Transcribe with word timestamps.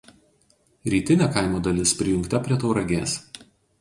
Rytinė 0.93 1.27
kaimo 1.35 1.61
dalis 1.67 1.93
prijungta 2.01 2.41
prie 2.49 2.59
Tauragės. 2.65 3.15